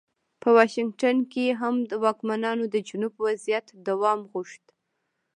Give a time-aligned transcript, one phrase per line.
[0.41, 4.63] په واشنګټن کې هم واکمنانو د جنوب وضعیت دوام غوښت.